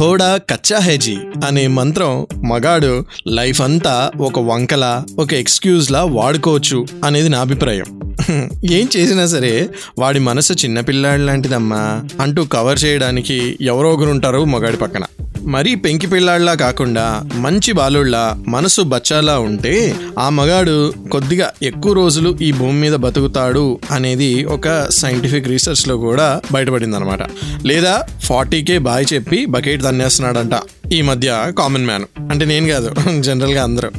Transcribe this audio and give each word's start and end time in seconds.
థోడా 0.00 0.36
కచ్చా 0.36 0.78
హేజీ 0.78 1.16
అనే 1.46 1.66
మంత్రం 1.66 2.26
మగాడు 2.50 3.04
లైఫ్ 3.28 3.60
అంతా 3.60 4.10
ఒక 4.20 4.38
వంకల 4.38 5.04
ఒక 5.18 5.32
ఎక్స్క్యూజ్లా 5.32 6.04
వాడుకోవచ్చు 6.04 6.86
అనేది 7.04 7.28
నా 7.28 7.40
అభిప్రాయం. 7.40 7.84
ఏం 8.70 8.88
చేసినా 8.96 9.26
సరే 9.26 9.68
వాడి 9.98 10.18
మనసు 10.18 10.52
చిన్నపిల్లాడి 10.52 11.22
లాంటిదమ్మా 11.22 12.02
అంటూ 12.20 12.44
కవర్ 12.44 12.84
చేయడానికి 12.84 13.58
ఎవరో 13.60 13.90
ఒకరుంటారు 13.90 14.44
మగాడి 14.44 14.76
పక్కన. 14.76 15.02
మరీ 15.46 15.74
పెంకి 15.74 16.06
పిల్లాడిలా 16.06 16.54
కాకుండా 16.54 17.04
మంచి 17.36 17.72
బాలుళ్ళ 17.72 18.16
మనసు 18.48 18.82
బచ్చాలా 18.82 19.38
ఉంటే 19.38 19.94
ఆ 20.18 20.28
మగాడు 20.28 20.94
కొద్దిగా 21.08 21.52
ఎక్కువ 21.62 21.92
రోజులు 21.92 22.38
ఈ 22.42 22.52
భూమి 22.52 22.80
మీద 22.80 22.94
బతుకుతాడు 22.94 23.80
అనేది 23.90 24.44
ఒక 24.44 24.88
సైంటిఫిక్ 24.90 25.48
రీసెర్చ్లో 25.48 25.96
కూడా 25.96 26.40
బయటపడింది 26.52 26.96
అనమాట 26.96 27.22
లేదా 27.66 28.02
ఫార్టీకే 28.22 28.78
బాయ్ 28.78 29.06
చెప్పి 29.12 29.46
బకెట్ 29.46 29.82
తన్నేస్తున్నాడంట. 29.82 30.54
ఈ 30.92 31.02
మధ్య 31.02 31.52
కామన్ 31.58 31.86
మ్యాన్ 31.86 32.04
అంటే 32.30 32.44
నేను 32.44 32.68
కాదు 32.68 32.94
జనరల్గా 33.20 33.62
అందరూ. 33.62 33.90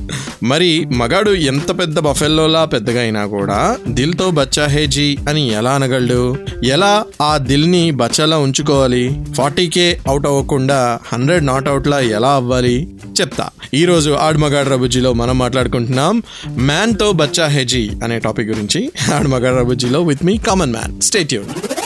మరి 0.44 0.86
మగాడు 0.86 1.32
ఎంత 1.32 1.80
పెద్ద 1.80 2.00
బఫెల్లోలా 2.00 2.66
పెద్దగా 2.66 3.02
అయినా 3.02 3.26
కూడా 3.26 3.78
దిల్తో 3.88 4.32
బచ్చా 4.32 4.66
హేజీ 4.66 5.18
అని 5.30 5.52
ఎలా 5.54 5.72
అనగలడు? 5.72 6.38
ఎలా 6.64 7.04
ఆ 7.22 7.38
దిల్ని 7.38 7.92
బచ్చాలా 7.92 8.38
ఉంచుకోవాలి? 8.38 9.24
ఫార్టీ 9.38 9.68
కే 9.68 10.00
అవుట్ 10.08 10.28
అవ్వకుండా 10.28 11.00
హండ్రెడ్ 11.14 11.46
నాట్ 11.46 11.70
అవుట్లా 11.70 12.00
ఎలా 12.00 12.30
అవ్వాలి? 12.30 12.96
చెప్తా. 13.22 13.50
ఈరోజు 13.74 14.10
రోజు 14.10 14.70
రబుజీలో 14.70 15.14
మనం 15.14 15.38
మాట్లాడుకుంటున్నాం 15.38 16.24
మ్యాన్తో 16.48 17.12
బచ్చా 17.12 17.48
హేజీ 17.48 17.90
అనే 18.04 18.20
టాపిక్ 18.20 18.50
గురించి. 18.50 18.92
ఆడు 19.14 19.28
రబుజీలో 19.60 20.02
with 20.02 20.26
me 20.26 20.38
common 20.38 20.72
man 20.72 21.02
attitude 21.02 21.71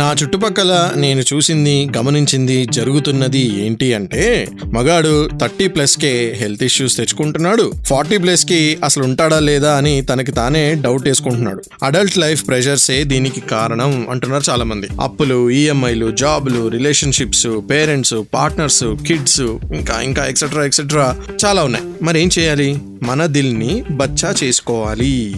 నా 0.00 0.14
చుట్టుపక్కల 0.22 0.92
నేను 0.96 1.22
చూసింది 1.34 1.88
గమనించింది 1.96 2.66
జరుగుతున్నది 2.72 3.42
ఏంటి 3.66 3.94
అంటే 3.94 4.48
మగాడు 4.72 5.28
థర్టీ 5.40 5.68
ప్లస్ 5.68 5.96
కే 5.98 6.36
హెల్త్ 6.38 6.64
ఇష్యూస్ 6.64 6.96
తెచ్చుకుంటున్నాడు. 6.96 7.72
ఫార్టీ 7.86 8.18
ప్లస్కి 8.18 8.78
అసలు 8.84 9.04
ఉంటాడా 9.04 9.38
లేదా 9.40 9.76
అని 9.76 10.02
తనకి 10.02 10.32
తానే 10.32 10.74
డౌట్ 10.74 11.08
వేసుకుంటున్నాడు. 11.08 11.62
అడల్ట్ 11.82 12.18
లైఫ్ 12.18 12.48
ప్రెషర్సే 12.48 13.04
దీనికి 13.04 13.40
కారణం 13.40 14.06
అంటున్నారు 14.10 14.50
చాలా 14.50 14.64
మంది 14.64 14.88
అప్పులు 15.00 15.50
ఈఎంఐలు 15.50 16.10
జాబ్లు 16.10 16.68
రిలేషన్షిప్స్ 16.68 17.46
పేరెంట్స్ 17.70 18.14
పార్ట్నర్స్ 18.34 18.84
కిడ్స్ 19.06 19.40
ఇంకా 19.74 20.00
ఇంకా 20.00 20.24
ఎక్సెట్రా 20.26 20.64
ఎక్సెట్రా 20.64 21.16
చాలా 21.46 21.62
ఉన్నాయి. 21.62 21.84
మరి 22.02 22.22
ఏం 22.22 22.30
చేయాలి? 22.38 22.78
మన 23.02 23.26
దిల్ని 23.26 23.84
బచ్చా 23.90 24.34
చేసుకోవాలి. 24.44 25.34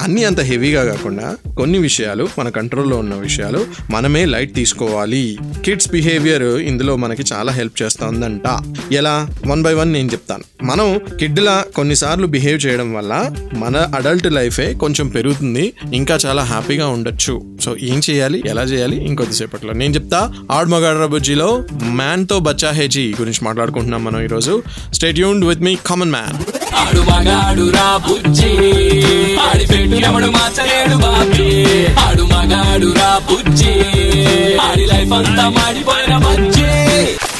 అన్ని 0.00 0.24
అంత 0.24 0.40
హెవీగా 0.40 0.84
కాకుండా 0.84 1.36
కొన్ని 1.56 1.78
విషయాలు 1.78 2.28
మన 2.38 2.48
కంట్రోల్లో 2.48 2.96
ఉన్న 2.96 3.14
విషయాలు 3.14 3.66
మనమే 3.90 4.24
లైట్ 4.24 4.54
తీసుకోవాలి. 4.54 5.38
కిడ్స్ 5.64 5.90
బిహేవియర్ 5.90 6.42
ఇందులో 6.42 6.96
మనకి 6.96 7.24
చాలా 7.32 7.52
హెల్ప్ 7.52 7.82
చేస్తుందంట. 7.82 8.42
ఎలా? 8.92 9.28
వన్ 9.46 9.62
బై 9.62 9.74
వన్ 9.74 9.92
నేను 9.92 10.08
చెప్తాను. 10.12 10.44
మనం 10.62 11.00
కిడ్లా 11.20 11.64
కొన్నిసార్లు 11.74 12.26
బిహేవ్ 12.26 12.66
చేయడం 12.66 12.94
వల్ల 12.94 13.30
మన 13.54 13.76
అడల్ట్ 13.76 14.32
లైఫే 14.32 14.74
కొంచెం 14.74 15.08
పెరుగుతుంది 15.08 15.72
ఇంకా 15.94 16.18
చాలా 16.26 16.42
హ్యాపీగా 16.42 16.88
ఉండొచ్చు. 16.88 17.42
సో 17.60 17.76
ఏం 17.80 18.00
చేయాలి? 18.10 18.42
ఎలా 18.46 18.62
చేయాలి? 18.62 19.04
ఇంకొద్దిసేపట్లో. 19.04 19.72
నేను 19.72 19.94
చెప్తా 19.94 20.34
ఆడ్ 20.50 20.68
మగాడ్రా 20.68 21.06
బుజ్జిలో 21.06 21.64
మ్యాన్తో 21.84 22.38
బచ్చా 22.38 22.70
హేజీ 22.70 23.14
గురించి 23.20 23.44
మాట్లాడుకుంటున్నాం 23.44 24.04
మనం 24.04 24.22
ఈరోజు. 24.22 24.62
స్టేట్ 24.94 25.18
యూన్ 25.18 25.44
విత్ 25.44 25.60
మీ 25.60 25.76
కామన్ 25.86 26.10
మ్యాన్ 26.10 26.56
ఆడు 26.86 27.00
మగాడు 27.00 27.70
రా 27.70 27.96
బుజ్జి. 27.96 28.50
ఆడి 29.38 29.66
పెట్టు 29.66 29.94
ఎవడు 30.06 30.26
మార్చలేడు 30.26 30.96
బాబీ. 30.96 31.48
ఆడు 32.00 32.22
మగాడు 32.22 32.94
రా 32.98 33.20
బుజ్జి. 33.30 33.74
ఆడి 34.58 34.86
లైఫ్ 34.86 35.12
అంతా 35.12 35.48
మాడిపోయిన 35.48 36.16
బజ్జి. 36.18 36.68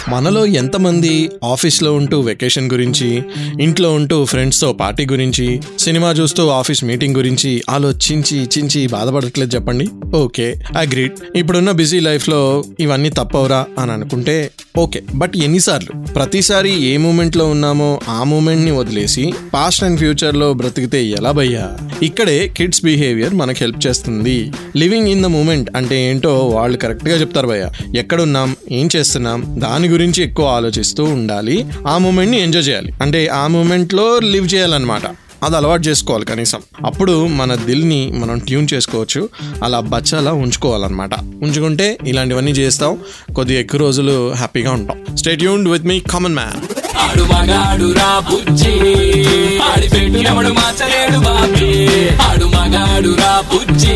మనలో 0.08 0.46
ఎంతమంది 0.46 1.30
ఆఫీస్లో 1.44 1.94
ఉంటూ 1.94 2.20
వెకేషన్ 2.20 2.70
గురించి 2.70 3.22
ఇంట్లో 3.60 3.92
ఉంటూ 3.92 4.24
ఫ్రెండ్స్తో 4.24 4.72
పార్టీ 4.72 5.06
గురించి 5.06 5.60
సినిమా 5.78 6.10
చూస్తూ 6.10 6.48
ఆఫీస్ 6.48 6.84
మీటింగ్ 6.84 7.16
గురించి 7.16 7.62
ఆలోచించి 7.70 8.48
చించి 8.58 8.86
బాధపడట్లేదు 8.86 9.54
చెప్పండి? 9.54 9.88
Okay 10.16 10.54
agreed. 10.76 11.12
ఇప్పుడున్న 11.36 11.70
బిజీ 11.70 12.00
లైఫ్లో 12.00 12.64
ఇవన్నీ 12.80 13.10
తప్పవురా 13.10 13.66
అని 13.78 13.92
అనుకుంటే 13.92 14.50
ఓకే. 14.78 15.02
బట్ 15.14 15.32
ఎన్నిసార్లు? 15.36 16.12
ప్రతిసారి 16.12 16.84
ఏ 16.84 16.96
మూమెంట్లో 16.96 17.46
ఉన్నామో 17.46 18.00
ఆ 18.08 18.22
మూమెంట్ని 18.22 18.70
వదిలేసి 18.70 19.32
పాస్ట్ 19.54 19.84
అండ్ 19.84 19.98
ఫ్యూచర్లో 19.98 20.52
బ్రతికితే 20.52 21.04
ఎలా 21.04 21.30
భయ్యా? 21.30 21.76
ఇక్కడే 22.02 22.48
కిడ్స్ 22.48 22.84
బిహేవియర్ 22.84 23.34
మనకు 23.34 23.58
హెల్ప్ 23.60 23.86
చేస్తుంది. 23.86 24.52
లివింగ్ 24.76 25.08
ఇన్ 25.08 25.22
ద 25.22 25.26
మూమెంట్ 25.26 25.76
అంటే 25.76 26.10
ఏంటో 26.10 26.48
వాళ్ళు 26.48 26.78
కరెక్ట్గా 26.78 27.20
చెప్తారు 27.20 27.46
భయ్యా. 27.46 27.70
ఎక్కడున్నాం? 27.96 28.56
ఏం 28.70 28.88
చేస్తున్నాం? 28.96 29.60
దాని 29.60 29.88
గురించి 29.88 29.95
గురించి 29.96 30.22
ఎక్కువ 30.22 30.46
ఆలోచిస్తూ 30.46 31.04
ఉండాలి. 31.04 31.66
ఆ 31.88 31.98
మూమెంట్ని 31.98 32.40
ఎంజాయ్ 32.40 32.68
చేయాలి. 32.68 32.92
అంటే 33.02 33.26
ఆ 33.26 33.46
మూమెంట్లో 33.46 34.18
లివ్ 34.18 34.54
చేయాలన్నమాట. 34.54 35.00
అది 35.42 35.56
అలవాటు 35.56 35.82
చేసుకోవాలి 35.82 36.24
కనీసం. 36.24 36.60
అప్పుడు 36.86 37.26
మన 37.26 37.54
దిల్ని 37.54 38.12
మనం 38.14 38.38
ట్యూన్ 38.38 38.68
చేసుకోవచ్చు. 38.74 39.28
అలా 39.64 39.80
బచ్చలా 39.80 40.32
ఉంచుకోవాలన్నమాట. 40.32 41.14
ఉంచుకుంటే 41.14 41.98
ఇలాంటివన్నీ 42.06 42.50
చేస్తాం. 42.50 42.98
కొద్దిగా 43.36 43.60
ఎక్కువ 43.60 43.80
రోజులు 43.80 44.32
హ్యాపీగా 44.32 44.72
ఉంటాం. 44.72 45.16
స్టేట్ 45.16 45.42
యూన్ 45.42 45.68
విత్ 45.68 45.84
మీ 45.84 46.00
కామన్ 46.00 46.34
మ్యాన్ 46.34 46.74
ఆడు 46.98 47.22
మగాడు 47.22 47.92
రా 47.92 48.18
బుజ్జి. 48.18 48.72
ఆడి 49.58 50.32
మార్చలేడు 50.32 51.18
బాబీ. 51.18 51.88
ఆడు 52.08 52.44
మగాడు 52.44 53.08
రా 53.08 53.44
బుజ్జి. 53.54 53.92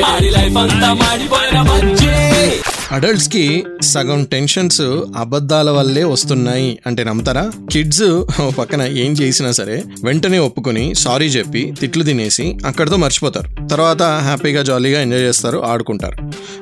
ఆడి 0.00 0.30
లైఫ్ 0.30 0.56
అంతా 0.56 0.92
మాడిపోయిన 0.92 1.62
బజ్జి. 1.62 2.07
అడల్ట్స్కి 2.92 3.64
సగం 3.82 4.24
టెన్షన్స్ 4.24 4.80
అబద్ధాల 5.16 5.70
వల్లే 5.70 6.04
వస్తున్నాయి 6.04 6.78
అంటే 6.86 7.04
నమ్ముతారా? 7.04 7.50
కిడ్స్ 7.72 8.24
పక్కన 8.58 8.82
ఏం 8.82 9.12
చేసినా 9.12 9.50
సరే 9.52 9.82
వెంటనే 10.04 10.38
ఒప్పుకొని 10.38 10.94
సారీ 10.94 11.26
చెప్పి 11.26 11.74
తిట్లు 11.80 12.04
తినేసి 12.04 12.58
అక్కడితో 12.66 12.96
మర్చిపోతారు. 12.96 13.68
తర్వాత 13.68 14.02
హ్యాపీగా 14.02 14.62
జాలీగా 14.62 15.00
ఎంజాయ్ 15.00 15.22
చేస్తారు 15.22 15.58
ఆడుకుంటారు. 15.58 16.16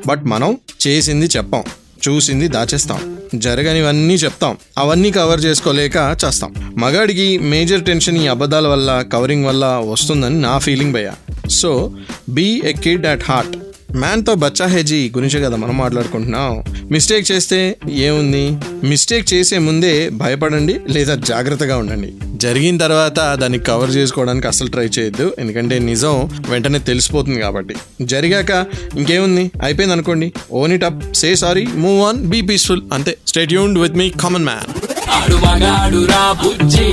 బట్ 0.06 0.24
మనం 0.24 0.58
చేసింది 0.86 1.26
చెప్పాం 1.26 1.64
చూసింది 2.08 2.48
దాచేస్తాం. 2.48 3.16
జరగనివన్నీ 3.34 4.14
చెప్తాం 4.14 4.56
అవన్నీ 4.78 5.10
కవర్ 5.10 5.44
చేసుకోలేక 5.44 6.16
చేస్తాం. 6.24 6.74
మగాడికి 6.78 7.38
మేజర్ 7.38 7.84
టెన్షన్ 7.84 8.18
ఈ 8.18 8.26
అబద్ధాల 8.26 8.66
వల్ల 8.68 9.04
కవరింగ్ 9.12 9.44
వల్ల 9.44 9.64
వస్తుందని 9.90 10.40
నా 10.40 10.58
ఫీలింగ్ 10.58 10.92
భయ 10.92 11.10
so 11.50 11.92
be 12.28 12.62
a 12.64 12.72
kid 12.72 13.06
at 13.06 13.24
heart 13.28 13.56
మ్యాన్తో 13.94 14.34
బచ్చా 14.34 14.66
హెజీ 14.66 15.12
గురించి 15.16 15.40
కదా 15.40 15.56
మనం 15.56 15.76
మాట్లాడుకుంటున్నాం. 15.76 16.64
మిస్టేక్ 16.90 17.32
చేస్తే 17.32 17.76
ఏముంది? 17.90 18.58
మిస్టేక్ 18.86 19.34
చేసే 19.34 19.58
ముందే 19.58 20.08
భయపడండి 20.08 20.80
లేదా 20.88 21.14
జాగ్రత్తగా 21.14 21.76
ఉండండి. 21.76 22.12
జరిగిన 22.34 22.76
తర్వాత 22.76 23.34
దాన్ని 23.34 23.58
కవర్ 23.58 23.90
చేసుకోవడానికి 23.90 24.46
అసలు 24.46 24.68
ట్రై 24.68 24.86
చేయొద్దు. 24.86 25.36
ఎందుకంటే 25.38 25.78
నిజం 25.78 26.28
వెంటనే 26.48 26.78
తెలిసిపోతుంది 26.78 27.40
కాబట్టి. 27.40 27.74
జరిగాక 28.02 28.66
ఇంకేముంది? 28.96 29.50
అయిపోయింది 29.62 29.92
అనుకోండి 29.92 30.32
own 30.52 30.72
it 30.72 30.84
up 30.84 31.14
say 31.14 31.36
sorry 31.36 31.66
move 31.74 32.02
on 32.02 32.16
be 32.16 32.40
peaceful 32.40 32.82
అంతే. 32.92 33.16
Stay 33.26 33.52
tuned 33.52 33.78
with 33.78 33.94
me 33.94 34.10
common 34.10 34.44
man 34.44 34.95
ఆడు 35.10 35.34
మగాడు 35.34 36.04
రా 36.06 36.32
బుజ్జి. 36.32 36.86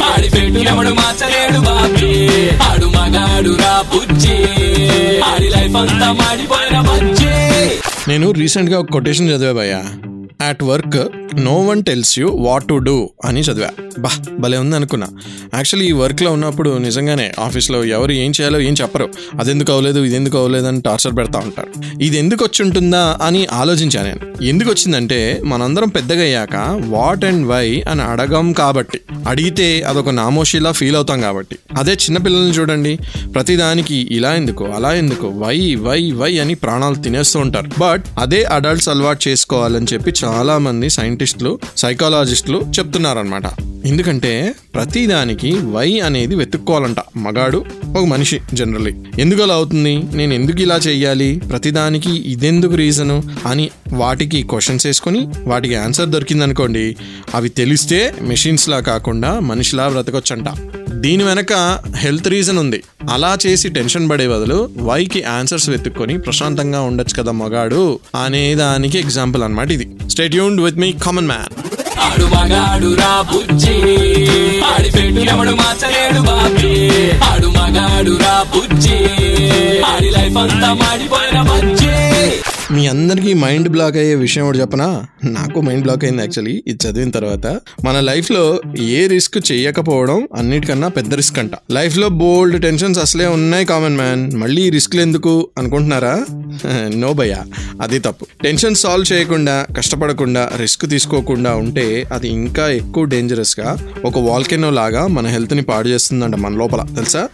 ఆడి 0.00 0.30
పెట్టినప్పుడు 0.30 0.68
ఎవడు 0.68 0.94
మార్చలేడు 0.94 1.60
బాబీ. 1.60 2.38
ఆడు 2.58 2.86
మగాడు 2.86 3.56
రా 3.56 3.84
బుజ్జి. 3.94 4.36
ఆడి 5.20 5.48
లైఫ్ 5.48 5.76
అంతా 5.76 6.12
మాడిపోయిన 6.12 6.80
బుజ్జి. 6.80 7.34
నేను 8.08 8.30
రీసెంట్గా 8.30 8.78
ఒక 8.78 8.90
కొటేషన్ 8.90 9.30
చదివా 9.30 9.52
భయ్యా. 9.52 9.84
At 10.40 10.62
work 10.62 11.08
no 11.40 11.58
one 11.58 11.84
tells 11.84 12.18
you 12.18 12.28
what 12.28 12.68
to 12.68 12.74
do 12.74 13.10
అని 13.24 13.40
చదివా. 13.40 13.68
బా 13.98 14.10
భలే 14.38 14.58
ఉంది 14.58 14.76
అనుకున్నా. 14.76 15.06
యాక్చువల్లీ 15.54 15.88
ఈ 15.88 15.92
వర్క్లో 15.92 16.32
ఉన్నప్పుడు 16.32 16.78
నిజంగానే 16.78 17.32
ఆఫీస్లో 17.38 17.84
ఎవరు 17.84 18.12
ఏం 18.12 18.30
చేయాలో 18.30 18.60
ఏం 18.60 18.74
చెప్పరు. 18.82 19.08
అదెందుకు 19.40 19.72
అవ్వలేదు 19.72 20.00
ఇది 20.00 20.16
ఎందుకు 20.16 20.38
అవ్వలేదు 20.38 20.66
అని 20.66 20.82
టార్చర్ 20.82 21.16
పెడతా 21.16 21.38
ఉంటారు. 21.38 21.68
ఇది 22.02 22.18
ఎందుకు 22.18 22.44
వచ్చి 22.44 22.64
ఉంటుందా 22.64 23.18
అని 23.22 23.46
ఆలోచించాను 23.52 24.06
నేను. 24.06 24.44
ఎందుకు 24.44 24.70
వచ్చిందంటే 24.70 25.42
మనందరం 25.44 25.88
పెద్దగయ్యాక 25.88 26.80
వాట్ 26.86 27.24
అండ్ 27.24 27.46
వై 27.46 27.82
అని 27.88 28.02
అడగం 28.02 28.52
కాబట్టి. 28.52 29.00
అడిగితే 29.28 29.82
అదొక 29.82 30.08
నామోషిలా 30.08 30.72
ఫీల్ 30.72 30.96
అవుతాం 30.96 31.20
కాబట్టి. 31.20 31.58
అదే 31.78 31.92
చిన్నపిల్లల్ని 31.92 32.52
చూడండి. 32.52 32.98
ప్రతిదానికి 33.34 34.08
ఇలా 34.10 34.34
ఎందుకు 34.34 34.64
అలా 34.64 34.92
ఎందుకు 34.94 35.26
వై 35.26 35.74
వై 35.74 36.10
వై 36.10 36.38
అని 36.38 36.54
ప్రాణాలు 36.54 36.94
తినేస్తూ 36.94 37.40
ఉంటారు. 37.40 37.70
బట్ 37.78 38.04
అదే 38.18 38.44
అడల్ట్స్ 38.44 38.88
అలవాటు 38.88 39.28
చేసుకోవాలని 39.28 39.86
చెప్పి 39.92 40.12
చాలా 40.24 40.33
మంది 40.42 40.90
సైంటిస్టులు 40.90 41.58
సైకాలజిస్టులు 41.76 42.58
చెప్తున్నారనమాట 42.78 43.42
ఎందుకంటే 43.84 44.54
ప్రతిదానికి 44.74 45.54
వై 45.54 45.98
అనేది 45.98 46.34
వెతుక్కోవాలంట. 46.34 46.96
మగాడు 47.16 47.64
ఒక 47.98 48.04
మనిషి 48.04 48.40
జనరల్లీ 48.54 48.92
ఎందుకు 49.18 49.42
అలా 49.42 49.54
అవుతుంది? 49.54 49.92
నేను 50.18 50.34
ఎందుకు 50.34 50.60
ఇలా 50.62 50.76
చేయాలి 50.76 51.40
ప్రతిదానికి 51.50 52.12
ఇదెందుకు 52.32 52.74
రీజను 52.74 53.22
అని 53.46 53.70
వాటికి 53.92 54.42
క్వశ్చన్స్ 54.42 54.86
వేసుకొని 54.86 55.28
వాటికి 55.44 55.74
ఆన్సర్ 55.74 56.08
దొరికిందనుకోండి 56.08 56.96
అవి 57.34 57.48
తెలిస్తే 57.48 58.14
మెషిన్స్లా 58.22 58.80
కాకుండా 58.80 59.40
మనిషిలా 59.40 59.88
బ్రతకొచ్చంట. 59.88 60.48
దీని 61.04 61.24
వెనక 61.24 61.52
హెల్త్ 61.96 62.28
రీజన్ 62.28 62.58
ఉంది. 62.58 62.82
అలా 63.10 63.38
చేసి 63.46 63.68
టెన్షన్ 63.68 64.10
పడే 64.10 64.28
బదులు 64.28 64.70
వైకి 64.78 65.22
ఆన్సర్స్ 65.22 65.70
వెతుక్కొని 65.70 66.18
ప్రశాంతంగా 66.18 66.80
ఉండొచ్చు 66.80 67.22
కదా 67.22 67.32
మగాడు? 67.32 68.00
అనే 68.24 68.54
దానికి 68.54 68.98
ఎగ్జాంపుల్ 68.98 69.42
అనమాట 69.42 69.70
ఇది. 69.72 69.88
స్టేట్ 70.08 70.36
యూన్ 70.36 70.60
విత్ 70.60 70.78
మీ 70.78 70.92
కామన్ 70.92 71.26
మ్యాన్ 71.26 71.52
ఆడు 72.04 72.24
మగాడు 72.24 72.94
రా 72.94 73.12
బుజ్జి. 73.32 73.76
ఆడి 74.74 74.90
పెట్టు 74.90 75.20
ఎవడు 75.20 75.50
మార్చలేడు 75.50 76.20
బాబీ. 76.20 76.74
ఆడు 77.32 77.46
మగాడు 77.46 78.16
రా 78.16 78.44
బుజ్జి. 78.54 78.98
ఆడి 79.84 80.10
లైఫ్ 80.10 80.36
అంతా 80.36 80.72
మాడిపోయిన 80.74 81.42
బుజ్జి. 81.42 81.94
మీ 82.72 82.86
అందరికీ 82.86 83.34
మైండ్ 83.34 83.68
బ్లాక్ 83.68 83.96
అయ్యే 83.96 84.14
విషయం 84.14 84.44
ఒకటి 84.44 84.58
చెప్పనా? 84.58 85.06
నాకు 85.24 85.60
మైండ్ 85.60 85.82
బ్లాక్ 85.82 86.04
అయింది 86.04 86.22
యాక్చువల్లీ. 86.22 86.62
ఇది 86.66 86.88
చదివిన 86.88 87.10
తర్వాత 87.10 87.46
మన 87.84 88.00
లైఫ్లో 88.00 88.60
ఏ 88.80 89.06
రిస్క్ 89.06 89.52
చేయకపోవడం 89.52 90.28
అన్నిటికన్నా 90.36 90.88
పెద్ద 90.88 91.14
రిస్క్ 91.14 91.38
అంట. 91.38 91.50
లైఫ్లో 91.70 92.08
బోల్డ్ 92.08 92.62
టెన్షన్స్ 92.62 92.98
అసలే 92.98 93.26
ఉన్నాయి 93.26 93.64
కామన్ 93.64 93.96
మ్యాన్. 93.96 94.32
మళ్ళీ 94.32 94.70
రిస్క్లు 94.70 95.00
ఎందుకు 95.00 95.48
అనుకుంటున్నారా? 95.58 96.24
నో 96.96 97.12
భయ్యా 97.12 97.44
అది 97.82 97.98
తప్పు. 97.98 98.26
టెన్షన్ 98.42 98.74
సాల్వ్ 98.74 99.12
చేయకుండా 99.12 99.66
కష్టపడకుండా 99.76 100.50
రిస్క్ 100.56 100.86
తీసుకోకుండా 100.86 101.54
ఉంటే 101.54 102.04
అది 102.12 102.28
ఇంకా 102.28 102.68
ఎక్కువ 102.68 103.04
డేంజరస్గా 103.04 103.76
ఒక 104.04 104.18
వాల్కెనో 104.18 104.70
లాగా 104.70 105.06
మన 105.06 105.26
హెల్త్ని 105.26 105.62
పాడు 105.62 105.88
చేస్తుందంట 105.88 106.34
మన 106.34 106.52
లోపల 106.54 106.82
తెలుసా? 106.94 107.28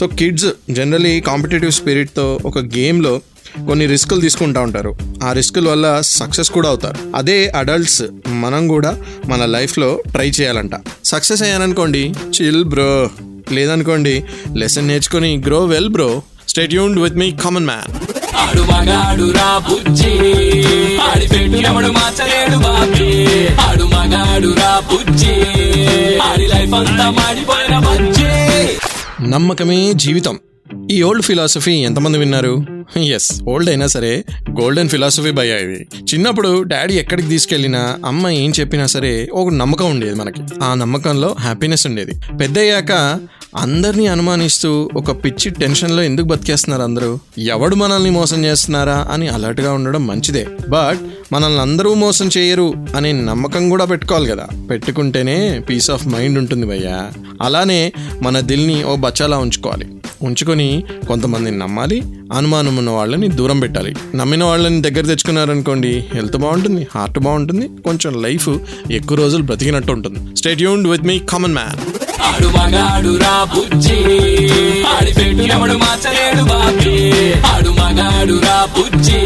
సో 0.00 0.06
కిడ్స్ 0.06 0.46
జనరలీ 0.70 1.20
కాంపిటేటివ్ 1.20 1.72
స్పిరిట్తో 1.72 2.40
ఒక 2.44 2.58
గేమ్లో 2.58 3.20
కొన్ని 3.66 3.86
రిస్కులు 3.86 4.20
తీసుకుంటా 4.20 4.60
ఉంటారు. 4.60 4.96
ఆ 5.24 5.32
రిస్కుల 5.32 5.68
వల్ల 5.68 6.00
సక్సెస్ 6.00 6.50
కూడా 6.50 6.68
అవుతారు. 6.68 6.96
అదే 7.16 7.48
అడల్ట్స్ 7.48 8.02
మనం 8.28 8.68
కూడా 8.68 8.98
మన 9.26 9.44
లైఫ్లో 9.44 10.02
ట్రై 10.10 10.28
చేయాలంట. 10.28 10.70
సక్సెస్ 11.04 11.42
అయ్యాననుకోండి 11.42 12.12
చిల్ 12.28 12.64
బ్రో. 12.64 13.10
లేదనుకోండి 13.52 14.24
లెసన్ 14.56 14.88
నేర్చుకొని 14.88 15.42
grow 15.46 15.64
well 15.64 15.88
bro. 15.88 16.22
Stay 16.48 16.74
tuned 16.74 17.00
with 17.00 17.14
me 17.14 17.30
common 17.30 17.66
man. 17.66 17.94
ఆడు 18.36 18.62
మగాడు 18.62 19.30
రా 19.30 19.58
బుజ్జి. 19.58 20.10
ఆడి 20.96 21.28
పెట్టు 21.28 21.56
ఎవడు 21.56 21.86
మార్చలేడు 21.86 22.56
బాబీ. 22.56 23.26
ఆడు 23.46 23.84
మగాడు 23.84 24.48
రా 24.48 24.82
బుజ్జి. 24.92 25.32
ఆడి 26.18 26.46
లైఫ్ 26.46 26.74
అంతా 26.74 27.10
మాడిపోయిన 27.10 27.78
బుజ్జి. 27.78 28.24
నమ్మకమే 29.30 29.92
జీవితం. 29.92 30.38
ఈ 30.90 31.02
ఓల్డ్ 31.02 31.24
ఫిలాసఫీ 31.24 31.72
ఎంతమంది 31.72 32.18
విన్నారు? 32.18 32.66
ఎస్ 32.96 33.42
ఓల్డ్ 33.42 33.70
అయినా 33.70 33.86
సరే 33.86 34.24
గోల్డెన్ 34.50 34.88
ఫిలాసఫీ 34.88 35.30
భయ 35.30 35.58
ఇది. 35.62 35.86
చిన్నప్పుడు 36.14 36.62
డాడీ 36.62 36.94
ఎక్కడికి 36.94 37.28
తీసుకెళ్ళినా 37.28 37.96
అమ్మ 38.06 38.28
ఏం 38.28 38.52
చెప్పినా 38.60 38.86
సరే 38.86 39.28
ఒక 39.32 39.52
నమ్మకం 39.52 39.90
ఉండేది 39.90 40.14
మనకి. 40.14 40.42
ఆ 40.62 40.74
నమ్మకంలో 40.74 41.36
హ్యాపీనెస్ 41.40 41.86
ఉండేది. 41.86 42.12
పెద్ద 42.40 42.58
అయ్యాక 42.58 43.20
అందరినీ 43.56 44.06
అనుమానిస్తూ 44.06 44.90
ఒక 44.96 45.24
పిచ్చి 45.24 45.50
టెన్షన్లో 45.50 46.02
ఎందుకు 46.02 46.26
బతికేస్తున్నారు 46.26 46.82
అందరూ? 46.82 47.18
ఎవడు 47.38 47.74
మనల్ని 47.74 48.10
మోసం 48.10 48.44
చేస్తున్నారా 48.44 49.08
అని 49.10 49.28
అలర్ట్గా 49.28 49.72
ఉండడం 49.72 50.06
మంచిదే. 50.06 50.46
బట్ 50.68 50.98
మనల్ని 51.32 51.60
అందరూ 51.60 51.94
మోసం 51.94 52.30
చేయరు 52.38 52.74
అనే 52.96 53.12
నమ్మకం 53.12 53.68
కూడా 53.68 53.84
పెట్టుకోవాలి 53.84 54.28
కదా. 54.28 54.46
పెట్టుకుంటేనే 54.70 55.58
పీస్ 55.70 55.90
ఆఫ్ 55.90 56.08
మైండ్ 56.08 56.38
ఉంటుంది 56.38 56.66
భయ్యా. 56.66 57.10
అలానే 57.42 57.92
మన 58.22 58.40
దిల్ని 58.40 58.84
ఓ 58.84 58.96
బచ్చాలా 58.96 59.38
ఉంచుకోవాలి. 59.38 59.86
ఉంచుకొని 60.22 60.84
కొంతమందిని 61.08 61.58
నమ్మాలి 61.58 62.02
అనుమానం 62.34 62.76
ఉన్న 62.76 62.90
వాళ్ళని 62.90 63.28
దూరం 63.28 63.60
పెట్టాలి. 63.60 63.96
నమ్మిన 64.14 64.44
వాళ్ళని 64.44 64.82
దగ్గర 64.82 65.04
తెచ్చుకున్నారనుకోండి 65.06 66.04
హెల్త్ 66.14 66.36
బాగుంటుంది 66.36 66.86
హార్ట్ 66.94 67.18
బాగుంటుంది 67.18 67.68
కొంచెం 67.82 68.22
లైఫ్ 68.22 68.48
ఎక్కువ 68.90 69.18
రోజులు 69.18 69.42
బ్రతికినట్టు 69.42 69.92
ఉంటుంది. 69.92 70.36
Stay 70.36 70.62
tuned 70.62 70.88
with 70.88 71.02
me 71.02 71.18
common 71.18 71.54
man 71.54 71.80
ఆడు 72.24 72.46
మగాడు 72.46 73.18
రా 73.18 73.34
బుజ్జి. 73.44 73.98
ఆడి 74.96 75.12
పెట్టు 75.14 75.42
ఎవడు 75.54 75.74
మార్చలేడు 75.74 76.42
బాబీ. 76.42 76.94
ఆడు 77.52 77.70
మగాడు 77.70 78.36
రా 78.46 78.68
బుజ్జి. 78.76 79.20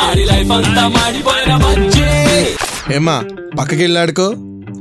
ఆడి 0.00 0.24
లైఫ్ 0.24 0.52
అంతా 0.52 0.88
మాడిపోయిన 0.88 1.56
బుజ్జి. 1.56 2.08
ఏమ్మా 2.94 3.16
పక్కకి 3.58 3.82
వెళ్ళాడుకో 3.82 4.28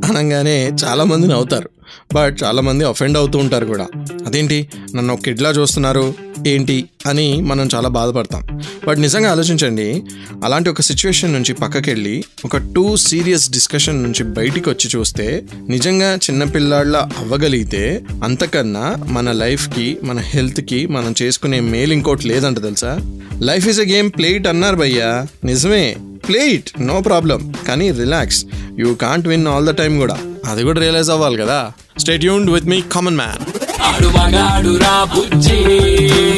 అనగానే 0.09 0.57
చాలా 0.83 1.03
మంది 1.03 1.27
నవ్వుతారు. 1.27 1.69
బట్ 2.13 2.37
చాలా 2.43 2.61
మంది 2.61 2.85
అఫెండ్ 2.85 3.17
అవుతూ 3.17 3.39
ఉంటారు 3.39 3.65
కూడా. 3.65 3.87
అదేంటి? 4.25 4.69
నన్ను 4.95 5.13
ఒక 5.13 5.19
కిడ్లా 5.19 5.49
చూస్తున్నారు. 5.49 6.13
ఏంటి? 6.47 6.85
అని 7.05 7.41
మనం 7.41 7.69
చాలా 7.75 7.89
బాధపడతాం. 7.89 8.61
బట్ 8.87 8.99
నిజంగా 8.99 9.31
ఆలోచించండి. 9.31 10.03
అలాంటి 10.43 10.69
ఒక 10.69 10.81
సిచ్యువేషన్ 10.81 11.33
నుంచి 11.33 11.53
పక్కకి 11.53 11.89
వెళ్ళి 11.89 12.23
ఒక 12.45 12.57
టూ 12.57 12.97
సీరియస్ 12.97 13.51
డిస్కషన్ 13.51 14.03
నుంచి 14.03 14.23
బయటికి 14.23 14.69
వచ్చి 14.69 14.89
చూస్తే 14.95 15.43
నిజంగా 15.69 16.15
చిన్నపిల్లాళ్ళ 16.15 16.97
అవ్వగలిగితే 16.97 18.01
అంతకన్నా 18.23 18.95
మన 19.07 19.31
లైఫ్కి 19.31 19.97
మన 20.03 20.19
హెల్త్కి 20.19 20.87
మనం 20.87 21.15
చేసుకునే 21.21 21.59
మేలు 21.59 21.93
ఇంకోటి 21.93 22.27
లేదంట 22.27 22.61
తెలుసా? 22.61 23.19
Life 23.41 23.67
is 23.67 23.79
a 23.79 23.83
game 23.83 24.11
play it 24.11 24.47
అన్నారు 24.47 24.75
భయ్యా. 24.75 25.27
నిజమే. 25.43 25.95
ప్లే 26.27 26.49
ఇట్ 26.49 26.81
నో 26.81 26.99
ప్రాబ్లం 26.99 27.53
కానీ 27.67 27.91
relax 27.91 28.45
you 28.79 28.93
can't 28.93 29.27
win 29.27 29.47
all 29.47 29.65
the 29.65 29.69
time 29.69 29.99
కూడా. 29.99 30.17
అది 30.47 30.63
కూడా 30.63 30.79
రియలైజ్ 30.79 31.09
అవ్వాలి 31.09 31.37
కదా. 31.37 31.71
Stay 31.99 32.23
tuned 32.23 32.51
with 32.51 32.65
me 32.65 32.81
common 32.81 33.15
man 33.15 33.45
ఆడు 33.81 34.07
మగాడు 34.07 34.77
రా 34.77 35.03
బుజ్జి. 35.03 35.59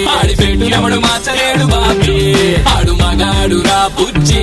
ఆడి 0.10 0.36
పెట్టు 0.36 0.76
ఎవడు 0.76 0.96
మార్చలేడు 0.96 1.66
బాబీ. 1.66 2.46
ఆడు 2.62 2.92
మగాడు 2.92 3.64
రా 3.66 3.90
బుజ్జి. 4.00 4.42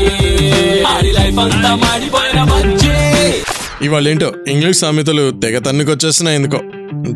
ఆడి 0.85 1.13
లైఫ్ 1.13 1.39
అంతా 1.39 1.75
మాడిపోయిన 1.75 2.45
బుజ్జి. 2.45 2.91
ఇవాళ 3.87 4.09
ఏంటో 4.09 4.33
ఇంగ్లీష్ 4.49 4.79
సామెతలు 4.79 5.31
తెగ 5.31 5.59
తన్నుకొచ్చేస్తున్నాయి 5.59 6.39
ఎందుకో. 6.39 6.61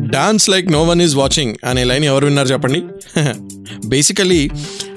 Dance 0.09 0.49
like 0.49 0.71
no 0.71 0.83
one 0.83 1.01
is 1.01 1.15
watching 1.15 1.55
అనే 1.65 1.83
లైన్ 1.83 2.05
ఎవరు 2.05 2.25
విన్నారు 2.25 2.47
చెప్పండి? 2.47 2.83
బేసికలీ 3.87 4.49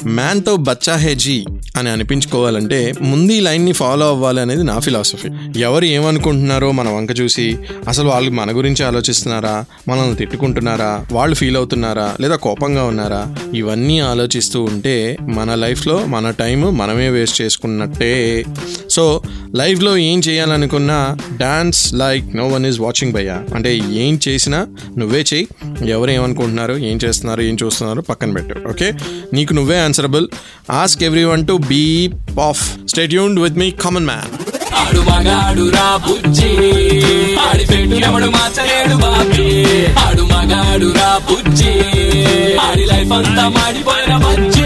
మ్యాన్తో 0.06 0.56
బచ్చా 0.56 0.96
హే 0.96 1.14
జీ 1.14 1.44
అని 1.76 1.88
అనిపించుకోవాలంటే 1.88 2.92
ముందు 3.00 3.32
ఈ 3.32 3.40
లైన్ని 3.40 3.72
ఫాలో 3.72 4.08
అవ్వాలి 4.08 4.40
అనేది 4.40 4.62
నా 4.62 4.78
ఫిలాసఫీ. 4.78 5.28
ఎవరు 5.60 5.84
ఏమనుకుంటున్నారో 5.84 6.72
మన 6.72 6.88
వంక 6.88 7.20
చూసి 7.20 7.58
అసలు 7.88 8.08
వాళ్ళు 8.08 8.30
మన 8.30 8.56
గురించి 8.56 8.84
ఆలోచిస్తున్నారా 8.84 9.64
మనల్ని 9.88 10.16
తిట్టుకుంటున్నారా 10.16 11.04
వాళ్ళు 11.12 11.36
ఫీల్ 11.36 11.56
అవుతున్నారా 11.56 12.16
లేదా 12.20 12.36
కోపంగా 12.36 12.84
ఉన్నారా 12.84 13.34
ఇవన్నీ 13.54 14.00
ఆలోచిస్తూ 14.00 14.62
ఉంటే 14.62 15.16
మన 15.20 15.54
లైఫ్లో 15.54 16.06
మన 16.06 16.30
టైం 16.30 16.78
మనమే 16.78 17.08
వేస్ట్ 17.08 17.42
చేసుకున్నట్టే. 17.42 18.44
సో 18.90 19.22
లైఫ్లో 19.54 19.96
ఏం 19.96 20.20
చేయాలనుకున్నా 20.28 21.16
dance 21.36 21.94
like 21.94 22.36
no 22.36 22.48
one 22.48 22.66
is 22.66 22.80
watching 22.80 23.12
భయ్యా. 23.12 23.42
అంటే 23.54 23.76
ఏం 23.76 24.20
చేసినా 24.28 24.66
నువ్వే 24.98 25.24
చేయి 25.34 25.48
ఎవరు 25.90 26.10
ఏమనుకుంటున్నారు 26.10 26.72
ఏం 26.72 26.98
చేస్తున్నారు 27.04 27.40
ఏం 27.42 27.56
చూస్తున్నారు 27.64 28.00
పక్కన 28.00 28.32
పెట్టు 28.32 28.68
ఓకే? 28.68 28.92
నీకు 29.32 29.52
నువ్వే 29.52 29.76
answerable 29.92 30.28
ask 30.70 31.02
every 31.02 31.24
one 31.24 31.46
to 31.46 31.52
be 31.52 32.10
off 32.40 32.76
stay 32.88 33.14
tuned 33.14 33.40
with 33.40 33.56
me 33.56 33.70
common 33.70 34.06
man 34.06 34.30
ఆడు 34.74 35.00
మగాడు 35.00 35.68
రా 35.70 35.96
బుజ్జి. 35.96 36.46
ఆడి 37.34 37.66
పెట్టు 37.66 37.94
ఎవడు 37.94 38.24
మార్చలేడు 38.24 38.96
బాబీ. 38.96 39.64
ఆడు 39.92 40.22
మగాడు 40.22 40.92
రా 40.92 41.20
బుజ్జి. 41.30 41.70
ఆడి 42.56 42.84
లైఫ్ 42.84 43.12
అంతా 43.12 43.48
మాడిపోయిన 43.48 44.16
బుజ్జి. 44.16 44.62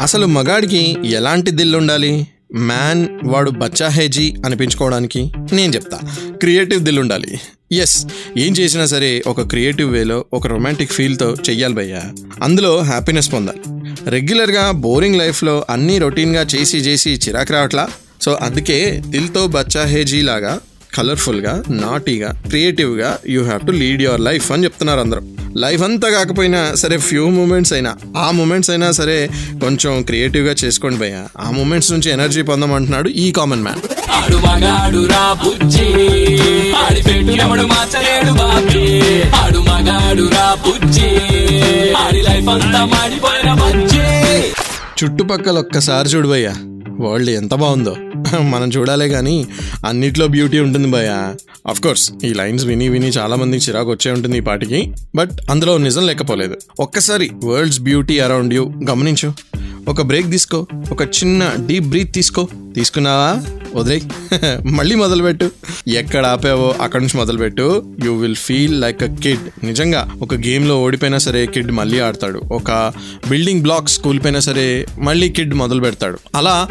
అసలు 0.00 0.26
మగాడికి 0.26 0.96
ఎలాంటి 1.04 1.50
దిల్ 1.50 1.76
ఉండాలి? 1.76 2.26
మ్యాన్ 2.54 3.08
వాడు 3.24 3.50
బచ్చా 3.50 3.88
హేజీ 3.88 4.34
అనిపించుకోవడానికి 4.46 5.32
నేను 5.52 5.72
చెప్తా. 5.74 5.98
క్రియేటివ్ 6.40 6.80
దిల్ 6.80 6.98
ఉండాలి. 6.98 7.40
ఎస్ 7.72 8.06
ఏం 8.38 8.52
చేసినా 8.52 8.86
సరే 8.86 9.22
ఒక 9.26 9.40
క్రియేటివ్ 9.40 9.92
వేలో 9.92 10.24
ఒక 10.32 10.46
రొమాంటిక్ 10.46 10.92
ఫీల్తో 10.92 11.34
చెయ్యాలి 11.50 11.74
భయ్యా. 11.74 12.02
అందులో 12.42 12.78
హ్యాపీనెస్ 12.78 13.32
పొందాలి. 13.32 13.79
రెగ్యులర్గా 14.06 14.70
బోరింగ్ 14.70 15.16
లైఫ్లో 15.16 15.64
అన్నీ 15.70 15.98
అన్ని 15.98 16.38
చేసి 16.54 16.78
చేసి 16.78 17.20
చిరాకు 17.28 17.52
రావట్లా? 17.52 17.88
సో 18.22 18.38
అందుకే 18.42 19.02
దిల్తో 19.06 19.46
బచ్చా 19.46 19.84
హేజీ 19.84 20.22
లాగా 20.22 20.60
కలర్ఫుల్గా 20.94 21.62
నాటీగా 21.68 22.28
క్రియేటివ్గా 22.48 23.18
you 23.28 23.44
have 23.44 23.66
to 23.66 23.72
lead 23.72 24.02
your 24.02 24.20
life 24.20 24.52
అని 24.52 24.64
చెప్తున్నారు 24.64 25.00
అందరూ. 25.00 25.20
లైఫ్ 25.56 25.82
అంతా 25.82 26.10
కాకపోయినా 26.10 26.74
సరే 26.74 26.98
ఫ్యూ 26.98 27.30
మూమెంట్స్ 27.30 27.72
అయినా 27.72 27.96
ఆ 28.16 28.30
మూమెంట్స్ 28.30 28.70
అయినా 28.70 28.92
సరే 28.92 29.30
కొంచెం 29.52 30.02
క్రియేటివ్గా 30.02 30.54
చేసుకోండి 30.64 30.98
భయ్య. 30.98 31.26
ఆ 31.38 31.50
మూమెంట్స్ 31.50 31.92
నుంచి 31.92 32.10
ఎనర్జీ 32.10 32.42
పొందమంటున్నాడు 32.42 33.08
ఈ 33.08 33.32
కామన్ 33.32 33.62
మ్యాన్ 33.62 33.80
చుట్టుపక్కల 45.04 45.58
ఒక్కసారి 45.58 46.08
చూడు 46.08 46.28
భయ్య. 46.28 46.48
వరల్డ్ 47.00 47.30
ఎంత 47.30 47.54
బాగుందో. 47.54 47.96
మనం 48.42 48.68
చూడాలే 48.68 49.08
కానీ 49.08 49.46
అన్నిట్లో 49.86 50.28
బ్యూటీ 50.28 50.58
ఉంటుంది 50.58 50.88
భయ 50.88 51.34
కోర్స్ 51.82 52.12
ఈ 52.24 52.34
లైన్స్ 52.34 52.64
విని 52.64 52.88
విని 52.88 53.08
చాలా 53.08 53.36
మందికి 53.36 53.64
చిరాకు 53.64 53.90
వచ్చే 53.90 54.12
ఉంటుంది 54.12 54.38
ఈ 54.38 54.40
పాటికి 54.40 54.92
బట్ 55.14 55.30
అందులో 55.50 55.78
నిజం 55.78 56.06
లేకపోలేదు. 56.06 56.56
ఒక్కసారి 56.80 57.30
వరల్డ్స్ 57.44 57.80
బ్యూటీ 57.80 58.18
అరౌండ్ 58.18 58.54
యూ 58.54 58.72
గమనించు. 58.90 59.32
ఒక 59.88 60.02
బ్రేక్ 60.02 60.30
తీసుకో 60.30 60.66
ఒక 60.92 61.02
చిన్న 61.02 61.52
డీప్ 61.66 61.84
బ్రీత్ 61.84 62.14
తీసుకో. 62.14 62.48
తీసుకున్నావా? 62.74 63.59
వదిలేయ్ 63.74 64.02
మళ్ళీ 64.78 64.94
మొదలుపెట్టు. 64.94 65.50
ఎక్కడ 65.88 66.26
ఆపావో 66.26 66.74
అక్కడ 66.80 67.00
నుంచి 67.00 67.16
మొదలుపెట్టు. 67.16 67.66
You 68.04 68.14
will 68.14 68.36
feel 68.36 68.80
like 68.80 69.02
a 69.02 69.06
kid 69.06 69.66
నిజంగా 69.66 70.12
ఒక 70.22 70.34
గేమ్లో 70.34 70.82
ఓడిపోయినా 70.82 71.18
సరే 71.18 71.46
కిడ్ 71.46 71.72
మళ్ళీ 71.72 72.00
ఆడతాడు. 72.00 72.42
ఒక 72.52 72.92
బిల్డింగ్ 73.28 73.62
బ్లాక్స్ 73.62 73.98
కూలిపోయినా 73.98 74.40
సరే 74.40 74.86
మళ్ళీ 74.98 75.28
కిడ్ 75.28 75.54
మొదలు 75.54 75.80
పెడతాడు 75.80 76.18
అలా 76.34 76.68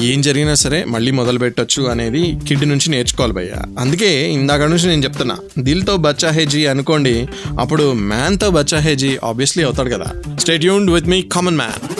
ఏం 0.00 0.22
జరిగినా 0.22 0.54
సరే 0.54 0.84
మళ్ళీ 0.84 1.10
మొదలు 1.10 1.38
పెట్టొచ్చు 1.38 1.82
అనేది 1.82 2.38
కిడ్ 2.48 2.68
నుంచి 2.68 2.90
నేర్చుకోవాలి 2.90 3.32
భయ్య. 3.32 3.50
అందుకే 3.78 4.32
ఇందాక 4.32 4.60
నుంచి 4.62 4.86
నేను 4.86 5.04
చెప్తున్నా 5.04 5.36
దిల్తో 5.58 5.96
బచ్చా 5.96 6.30
హేజీ 6.30 6.66
అనుకోండి 6.66 7.28
అప్పుడు 7.60 7.92
మ్యాన్తో 7.92 8.50
బచ్చా 8.50 8.78
హేజీ 8.78 9.18
ఆబ్వియస్లీ 9.24 9.62
అవుతాడు 9.62 9.90
కదా. 9.90 10.10
స్టేట్ 10.38 10.64
యూన్ 10.64 10.90
with 10.90 11.06
me 11.06 11.22
common 11.22 11.56
man 11.56 11.99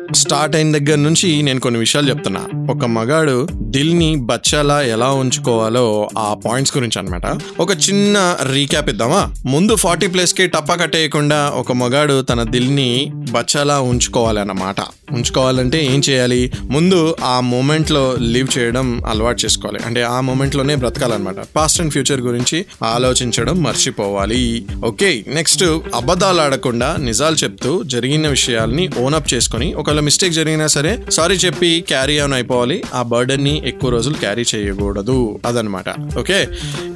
start 0.15 0.55
అయిన 0.55 0.77
దగ్గర 0.77 0.97
నుంచి 0.97 1.41
నేను 1.41 1.59
కొన్ని 1.59 1.79
విషయాలు 1.79 2.09
చెప్తున్నా. 2.09 2.47
ఒక 2.69 2.85
మగాడు 2.85 3.47
దిల్ని 3.53 4.15
బచ్చాలా 4.15 4.81
ఎలా 4.81 5.09
ఉంచుకోవాలో 5.11 6.09
ఆ 6.17 6.33
పాయింట్స్ 6.33 6.77
గురించి 6.77 6.99
అన్నమాట. 6.99 7.39
ఒక 7.59 7.71
చిన్న 7.71 8.37
రీక్యాప్ 8.53 8.89
ఇద్దామా? 8.89 9.33
ముందు 9.45 9.75
ఫార్టీ 9.75 10.07
ప్లేస్కి 10.07 10.47
టప్పా 10.47 10.75
కట్టేయకుండా 10.75 11.49
ఒక 11.49 11.71
మగాడు 11.71 12.21
తన 12.21 12.43
దిల్ని 12.43 13.11
బచ్చాలా 13.31 13.79
ఉంచుకోవాలి 13.79 14.39
అన్నమాట 14.39 14.75
ఉంచుకోవాలంటే 15.11 15.85
ఏం 15.85 16.01
చేయాలి? 16.09 16.51
ముందు 16.63 17.15
ఆ 17.23 17.39
మూమెంట్లో 17.39 18.15
లివ్ 18.19 18.57
చేయడం 18.57 19.01
అలవాటు 19.05 19.45
చేసుకోవాలి. 19.45 19.79
అంటే 19.85 20.03
ఆ 20.03 20.19
మూమెంట్లోనే 20.21 20.75
బ్రతకాలన్నమాట. 20.75 21.35
పాస్ట్ 21.55 21.81
అండ్ 21.81 21.91
ఫ్యూచర్ 21.91 22.21
గురించి 22.21 22.65
ఆలోచించడం 22.83 23.63
మర్చిపోవాలి. 23.63 24.65
ఓకే 24.85 25.25
నెక్స్ట్ 25.27 25.63
అబద్ధాలు 25.95 26.41
ఆడకుండా 26.41 26.95
నిజాలు 26.99 27.35
చెప్తూ 27.35 27.83
జరిగిన 27.83 28.27
విషయాల్ని 28.27 28.89
ఓనప్ 28.99 29.33
చేసుకొని 29.33 29.73
ఒకవేళ 29.73 29.99
మిస్టేక్ 30.01 30.33
జరిగినా 30.33 30.67
సరే 30.67 30.99
సారీ 31.09 31.35
చెప్పి 31.35 31.83
క్యారీ 31.87 32.19
ఆన్ 32.19 32.33
అయిపోవాలి. 32.33 32.83
ఆ 32.93 33.01
బర్డన్ని 33.01 33.61
ఎక్కువ 33.65 33.89
రోజులు 33.89 34.13
క్యారీ 34.13 34.43
చేయకూడదు. 34.55 35.39
అదనమాట 35.45 36.17
ఓకే? 36.19 36.47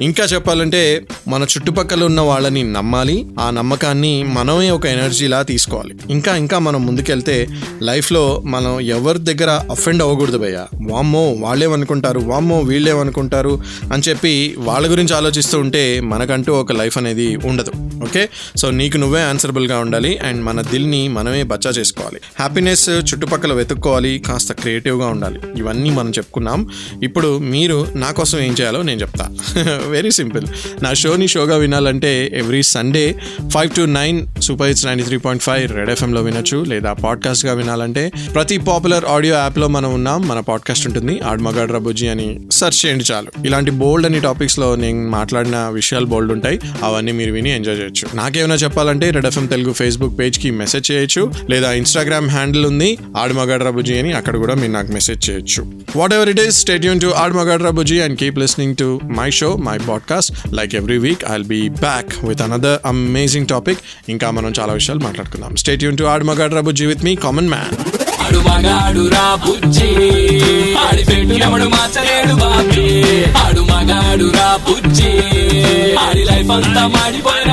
ఇంకా 0.02 0.24
చెప్పాలంటే 0.24 1.04
మన 1.28 1.42
చుట్టుపక్కల 1.42 2.04
ఉన్న 2.04 2.20
వాళ్ళని 2.20 2.72
నమ్మాలి. 2.72 3.26
ఆ 3.40 3.50
నమ్మకాన్ని 3.50 4.22
మనమే 4.22 4.70
ఒక 4.70 4.86
ఎనర్జీలా 4.86 5.42
తీసుకోవాలి. 5.42 5.94
ఇంకా 6.10 6.36
ఇంకా 6.36 6.58
మనం 6.58 6.86
ముందుకెళ్తే 6.86 7.48
లైఫ్లో 7.82 8.42
మనం 8.44 8.80
ఎవరి 8.80 9.18
దగ్గర 9.18 9.60
అఫెండ్ 9.70 10.02
అవ్వకూడదు 10.02 10.38
భయ్య. 10.38 10.66
వామ్మో 10.90 11.32
వాళ్ళేమనుకుంటారు? 11.32 12.20
వామ్మో 12.20 12.60
వీళ్ళేమనుకుంటారు? 12.60 13.62
అని 13.92 14.02
చెప్పి 14.08 14.54
వాళ్ళ 14.58 14.90
గురించి 14.90 15.14
ఆలోచిస్తూ 15.14 15.58
ఉంటే 15.58 16.00
మనకంటూ 16.00 16.54
ఒక 16.54 16.72
లైఫ్ 16.72 16.98
అనేది 16.98 17.36
ఉండదు. 17.36 17.72
ఓకే? 18.02 18.28
సో 18.56 18.70
నీకు 18.70 18.96
నువ్వే 18.96 19.22
ఆన్సరబుల్గా 19.22 19.78
ఉండాలి. 19.78 20.18
అండ్ 20.18 20.42
మన 20.44 20.60
దిల్ని 20.60 21.08
మనమే 21.08 21.42
బచ్చా 21.42 21.70
చేసుకోవాలి. 21.70 22.20
హ్యాపీనెస్ 22.38 22.90
చుట్టుపక్కల 22.98 23.52
వెతుక్కోవాలి 23.52 24.22
కాస్త 24.26 24.52
క్రియేటివ్గా 24.52 25.06
ఉండాలి. 25.06 25.40
ఇవన్నీ 25.56 25.90
మనం 25.90 26.10
చెప్పుకున్నాం. 26.10 26.68
ఇప్పుడు 27.02 27.38
మీరు 27.38 27.86
నా 27.94 28.10
కోసం 28.10 28.38
ఏం 28.38 28.56
చేయాలో 28.60 28.82
నేను 28.82 29.00
చెప్తా. 29.00 29.28
వెరీ 29.88 30.10
సింపుల్ 30.10 30.46
నా 30.82 30.94
షోని 30.94 31.28
షోగా 31.28 31.56
వినాలంటే 31.56 32.32
every 32.34 32.62
Sunday 32.62 33.18
five 33.54 33.70
to 33.70 33.80
nine 33.80 34.26
super 34.42 34.68
hits 34.68 34.86
ninety 34.86 35.04
three 35.04 35.16
point 35.16 35.42
five 35.42 35.72
Red 35.72 35.90
ఎఫ్ఎంలో 35.90 36.22
వినొచ్చు. 36.22 36.64
లేదా 36.64 36.92
పాడ్కాస్ట్గా 36.92 37.52
వినాలంటే 37.52 38.12
ప్రతి 38.34 38.58
పాపులర్ 38.58 39.04
ఆడియో 39.04 39.36
యాప్లో 39.36 39.68
మనం 39.68 39.94
ఉన్నాం. 39.94 40.28
మన 40.28 40.40
పాడ్కాస్ట్ 40.40 40.86
ఉంటుంది. 40.86 41.20
ఆడ్మగాడ్ 41.20 41.72
రబుజీ 41.72 42.08
అని 42.08 42.40
సెర్చ్ 42.52 42.86
చేయండి 42.86 43.04
చాలు. 43.12 43.46
ఇలాంటి 43.46 43.70
బోల్డ్ 43.70 44.06
అని 44.06 44.20
టాపిక్స్లో 44.20 44.76
నేను 44.76 45.08
మాట్లాడిన 45.10 45.56
విషయాలు 45.56 46.06
బోల్డ్ 46.06 46.32
ఉంటాయి. 46.32 46.60
అవన్నీ 46.82 47.12
మీరు 47.12 47.32
విని 47.32 47.50
ఎంజాయ్ 47.50 47.78
చేయొచ్చు. 47.78 48.16
నాకేమైనా 48.16 48.54
చెప్పాలంటే 48.54 49.10
రెడ్ 49.10 49.26
ఎఫ్ఎం 49.26 49.46
తెలుగు 49.46 49.72
ఫేస్బుక్ 49.72 50.18
పేజ్కి 50.18 50.50
మెసేజ్ 50.50 50.90
చేయొచ్చు. 50.90 51.32
లేదా 51.50 51.72
ఇన్స్టాగ్రామ్ 51.72 52.28
హ్యాండిల్ 52.28 52.66
ఉంది. 52.66 52.85
అని 52.86 52.98
ఆడమగాడ్రా 53.16 53.68
రబుజీ 53.68 53.98
అని 53.98 54.12
అక్కడ 54.12 54.36
కూడా 54.36 54.54
మీరు 54.54 54.72
నాకు 54.72 54.92
మెసేజ్ 54.92 55.30
చేయొచ్చు. 55.30 55.66
What 55.96 56.14
ever 56.14 56.28
it 56.28 56.40
is 56.40 56.58
stay 56.58 56.84
యూన్ 56.86 57.00
టు 57.00 57.06
ఆడమగాడ్రా 57.06 57.68
రబుజీ 57.68 58.00
and 58.00 58.18
keep 58.18 58.38
listening 58.38 58.76
to 58.76 59.00
my 59.04 59.30
show 59.30 59.56
my 59.56 59.78
podcast 59.78 60.54
like 60.54 60.74
every 60.74 60.98
week 60.98 61.24
I 61.32 61.42
be 61.42 61.68
back 61.68 62.24
with 62.24 62.42
another 62.42 62.78
amazing 62.86 63.46
topic 63.46 63.78
ఇంకా 64.08 64.30
మనం 64.30 64.52
చాలా 64.60 64.72
విషయాలు 64.72 65.00
మాట్లాడుకుందాం. 65.00 65.56
స్టేట్ 65.56 65.84
యూన్ 65.84 65.98
టు 65.98 66.04
ఆడమగాడ్రా 66.04 66.60
బుజ్జి 66.60 66.86
విత్ 66.86 67.04
మీ 67.04 67.14
కామన్ 67.14 67.48
మ్యాన్ 67.48 67.76
ఆడు 68.26 68.38
మగాడు 68.38 69.08
రా 69.08 69.34
బుజ్జి 69.34 69.90
ఆడి 70.78 71.04
పెట్టు 71.04 71.68
మార్చలేడు 71.68 72.34
బాబీ. 72.34 72.86
ఆడు 73.24 73.60
మగాడు 73.60 74.32
రా 74.36 74.58
బుజ్జి 74.68 75.12
ఆడి 75.96 76.24
లైఫ్ 76.24 76.50
అంతా 76.50 76.86
మాడిపోయిన 76.86 77.52